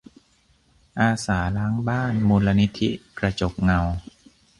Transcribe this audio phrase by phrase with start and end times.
[0.99, 3.79] อาสาล้างบ้าน มูลนิธิกระจกเงา